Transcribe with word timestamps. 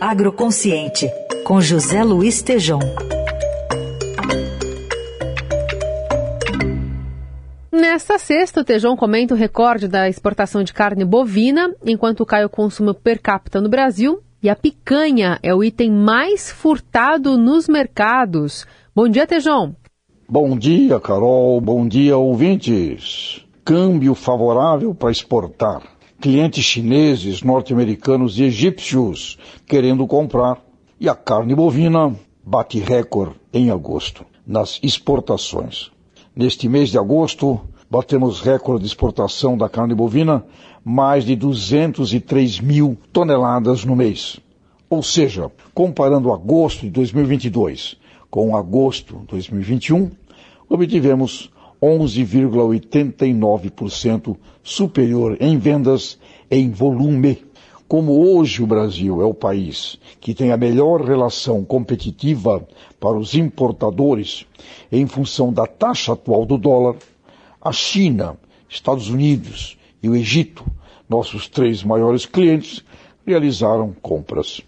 Agroconsciente, 0.00 1.10
com 1.42 1.58
José 1.58 2.04
Luiz 2.04 2.42
Tejom. 2.42 2.80
Nesta 7.72 8.18
sexta, 8.18 8.60
o 8.60 8.64
Tejão 8.64 8.94
comenta 8.94 9.32
o 9.32 9.36
recorde 9.36 9.88
da 9.88 10.06
exportação 10.06 10.62
de 10.62 10.74
carne 10.74 11.02
bovina, 11.02 11.74
enquanto 11.82 12.26
cai 12.26 12.44
o 12.44 12.50
consumo 12.50 12.92
per 12.92 13.22
capita 13.22 13.58
no 13.58 13.70
Brasil. 13.70 14.20
E 14.42 14.50
a 14.50 14.54
picanha 14.54 15.38
é 15.42 15.54
o 15.54 15.64
item 15.64 15.90
mais 15.90 16.50
furtado 16.50 17.38
nos 17.38 17.66
mercados. 17.66 18.66
Bom 18.94 19.08
dia, 19.08 19.26
Tejão. 19.26 19.74
Bom 20.28 20.58
dia, 20.58 21.00
Carol. 21.00 21.58
Bom 21.58 21.88
dia, 21.88 22.18
ouvintes. 22.18 23.42
Câmbio 23.64 24.14
favorável 24.14 24.94
para 24.94 25.10
exportar. 25.10 25.95
Clientes 26.26 26.64
chineses, 26.64 27.40
norte-americanos 27.40 28.36
e 28.36 28.42
egípcios 28.42 29.38
querendo 29.64 30.04
comprar. 30.08 30.60
E 30.98 31.08
a 31.08 31.14
carne 31.14 31.54
bovina 31.54 32.16
bate 32.44 32.80
recorde 32.80 33.36
em 33.52 33.70
agosto 33.70 34.26
nas 34.44 34.80
exportações. 34.82 35.92
Neste 36.34 36.68
mês 36.68 36.88
de 36.88 36.98
agosto, 36.98 37.60
batemos 37.88 38.40
recorde 38.40 38.80
de 38.80 38.88
exportação 38.88 39.56
da 39.56 39.68
carne 39.68 39.94
bovina, 39.94 40.44
mais 40.84 41.24
de 41.24 41.36
203 41.36 42.58
mil 42.58 42.98
toneladas 43.12 43.84
no 43.84 43.94
mês. 43.94 44.40
Ou 44.90 45.04
seja, 45.04 45.48
comparando 45.72 46.32
agosto 46.32 46.80
de 46.80 46.90
2022 46.90 47.96
com 48.28 48.56
agosto 48.56 49.16
de 49.18 49.26
2021, 49.26 50.10
obtivemos 50.68 51.52
11,89% 51.86 54.36
superior 54.62 55.38
em 55.40 55.56
vendas 55.56 56.18
em 56.50 56.70
volume. 56.70 57.42
Como 57.86 58.20
hoje 58.20 58.64
o 58.64 58.66
Brasil 58.66 59.22
é 59.22 59.24
o 59.24 59.32
país 59.32 59.96
que 60.20 60.34
tem 60.34 60.50
a 60.50 60.56
melhor 60.56 61.02
relação 61.02 61.64
competitiva 61.64 62.66
para 62.98 63.16
os 63.16 63.36
importadores 63.36 64.44
em 64.90 65.06
função 65.06 65.52
da 65.52 65.68
taxa 65.68 66.14
atual 66.14 66.44
do 66.44 66.58
dólar, 66.58 66.96
a 67.62 67.70
China, 67.70 68.36
Estados 68.68 69.08
Unidos 69.08 69.78
e 70.02 70.08
o 70.08 70.16
Egito, 70.16 70.66
nossos 71.08 71.46
três 71.46 71.84
maiores 71.84 72.26
clientes, 72.26 72.82
realizaram 73.24 73.94
compras. 74.02 74.60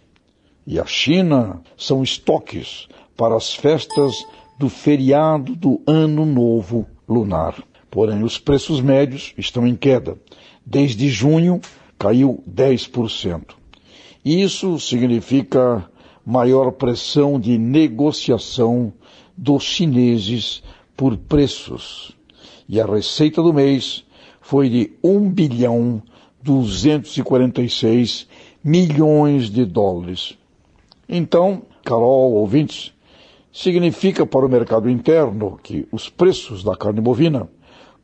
E 0.64 0.78
a 0.78 0.86
China 0.86 1.60
são 1.76 2.04
estoques 2.04 2.86
para 3.16 3.34
as 3.34 3.52
festas 3.52 4.24
do 4.56 4.68
feriado 4.68 5.56
do 5.56 5.82
Ano 5.84 6.24
Novo 6.24 6.86
Lunar. 7.08 7.62
Porém, 7.90 8.22
os 8.22 8.38
preços 8.38 8.80
médios 8.80 9.32
estão 9.38 9.66
em 9.66 9.74
queda. 9.74 10.18
Desde 10.64 11.08
junho, 11.08 11.60
caiu 11.98 12.42
10%. 12.48 13.54
Isso 14.24 14.78
significa 14.78 15.88
maior 16.24 16.72
pressão 16.72 17.40
de 17.40 17.56
negociação 17.56 18.92
dos 19.36 19.64
chineses 19.64 20.62
por 20.96 21.16
preços. 21.16 22.12
E 22.68 22.80
a 22.80 22.84
receita 22.84 23.42
do 23.42 23.54
mês 23.54 24.04
foi 24.40 24.68
de 24.68 24.92
1 25.02 25.30
bilhão 25.30 26.02
246 26.42 28.28
milhões 28.62 29.48
de 29.48 29.64
dólares. 29.64 30.36
Então, 31.08 31.62
Carol, 31.84 32.32
ouvintes, 32.34 32.92
significa 33.52 34.26
para 34.26 34.46
o 34.46 34.48
mercado 34.48 34.88
interno 34.88 35.58
que 35.62 35.86
os 35.90 36.08
preços 36.08 36.62
da 36.62 36.76
carne 36.76 37.00
bovina 37.00 37.48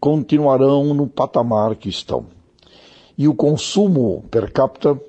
continuarão 0.01 0.92
no 0.92 1.06
patamar 1.06 1.77
que 1.77 1.89
estão. 1.89 2.27
E 3.17 3.28
o 3.28 3.34
consumo 3.34 4.25
per 4.31 4.53
capita, 4.53 5.01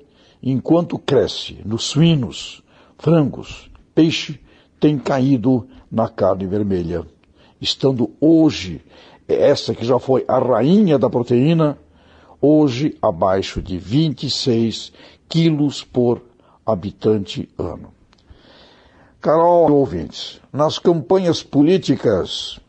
enquanto 0.42 0.98
cresce 0.98 1.58
nos 1.64 1.84
suínos, 1.84 2.62
frangos, 2.98 3.70
peixe, 3.94 4.40
tem 4.78 4.98
caído 4.98 5.66
na 5.90 6.08
carne 6.08 6.46
vermelha, 6.46 7.04
estando 7.60 8.10
hoje, 8.20 8.80
essa 9.26 9.74
que 9.74 9.84
já 9.84 9.98
foi 9.98 10.24
a 10.28 10.38
rainha 10.38 10.98
da 10.98 11.10
proteína, 11.10 11.78
hoje 12.40 12.96
abaixo 13.00 13.60
de 13.60 13.78
26 13.78 14.92
quilos 15.28 15.82
por 15.82 16.22
habitante 16.64 17.48
ano. 17.58 17.95
Carol, 19.26 19.72
ouvintes, 19.72 20.40
nas 20.52 20.78
campanhas 20.78 21.42
políticas, 21.42 22.60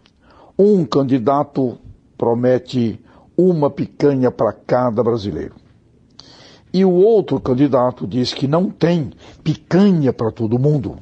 um 0.58 0.84
candidato 0.84 1.78
promete 2.18 3.00
uma 3.38 3.70
picanha 3.70 4.32
para 4.32 4.52
cada 4.52 5.04
brasileiro. 5.04 5.54
E 6.74 6.84
o 6.84 6.92
outro 6.92 7.40
candidato 7.40 8.08
diz 8.08 8.34
que 8.34 8.48
não 8.48 8.72
tem 8.72 9.12
picanha 9.44 10.12
para 10.12 10.32
todo 10.32 10.58
mundo. 10.58 10.98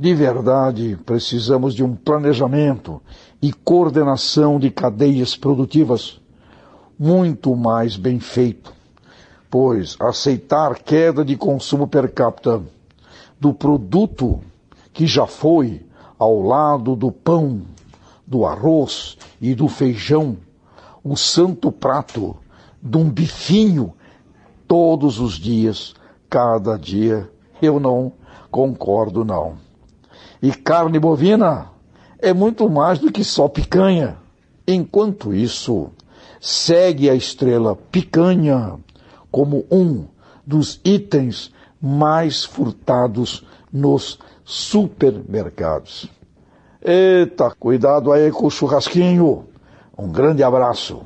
De 0.00 0.14
verdade, 0.14 0.98
precisamos 1.04 1.74
de 1.74 1.84
um 1.84 1.94
planejamento 1.94 3.02
e 3.42 3.52
coordenação 3.52 4.58
de 4.58 4.70
cadeias 4.70 5.36
produtivas 5.36 6.18
muito 6.98 7.54
mais 7.54 7.98
bem 7.98 8.18
feito, 8.18 8.72
pois 9.50 9.94
aceitar 10.00 10.78
queda 10.78 11.22
de 11.22 11.36
consumo 11.36 11.86
per 11.86 12.10
capita 12.10 12.62
do 13.42 13.52
produto 13.52 14.38
que 14.92 15.04
já 15.04 15.26
foi 15.26 15.84
ao 16.16 16.40
lado 16.42 16.94
do 16.94 17.10
pão, 17.10 17.62
do 18.24 18.46
arroz 18.46 19.18
e 19.40 19.52
do 19.52 19.66
feijão 19.66 20.36
o 21.02 21.16
santo 21.16 21.72
prato 21.72 22.36
de 22.80 22.96
um 22.96 23.10
bifinho 23.10 23.94
todos 24.68 25.18
os 25.18 25.34
dias, 25.34 25.92
cada 26.30 26.76
dia. 26.76 27.28
Eu 27.60 27.80
não 27.80 28.12
concordo, 28.48 29.24
não. 29.24 29.54
E 30.40 30.52
carne 30.52 31.00
bovina 31.00 31.66
é 32.20 32.32
muito 32.32 32.70
mais 32.70 33.00
do 33.00 33.10
que 33.10 33.24
só 33.24 33.48
picanha. 33.48 34.18
Enquanto 34.68 35.34
isso, 35.34 35.90
segue 36.40 37.10
a 37.10 37.14
estrela 37.16 37.74
picanha 37.90 38.78
como 39.32 39.64
um 39.68 40.04
dos 40.46 40.80
itens 40.84 41.50
mais 41.82 42.44
furtados 42.44 43.44
nos 43.72 44.18
supermercados. 44.44 46.08
Eita, 46.80 47.50
cuidado 47.58 48.12
aí 48.12 48.30
com 48.30 48.46
o 48.46 48.50
churrasquinho. 48.50 49.48
Um 49.98 50.08
grande 50.08 50.42
abraço. 50.42 51.02